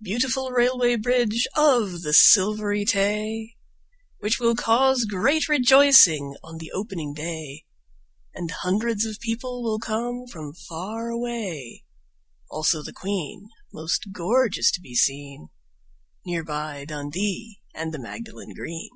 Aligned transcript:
Beautiful 0.00 0.52
Railway 0.52 0.94
Bridge 0.94 1.48
of 1.56 2.02
the 2.02 2.12
Silvery 2.12 2.84
Tay! 2.84 3.56
Which 4.20 4.38
will 4.38 4.54
cause 4.54 5.06
great 5.06 5.48
rejoicing 5.48 6.36
on 6.44 6.58
the 6.58 6.70
opening 6.72 7.14
day 7.14 7.64
And 8.32 8.48
hundreds 8.52 9.04
of 9.04 9.18
people 9.18 9.60
will 9.64 9.80
come 9.80 10.28
from 10.28 10.52
far 10.54 11.08
away, 11.08 11.82
Also 12.48 12.80
the 12.80 12.92
Queen, 12.92 13.48
most 13.72 14.12
gorgeous 14.12 14.70
to 14.70 14.80
be 14.80 14.94
seen, 14.94 15.48
Near 16.24 16.44
by 16.44 16.84
Dundee 16.84 17.60
and 17.74 17.92
the 17.92 17.98
Magdalen 17.98 18.54
Green. 18.54 18.90